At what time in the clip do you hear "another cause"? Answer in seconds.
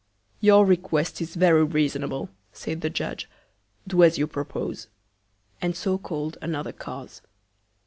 6.41-7.21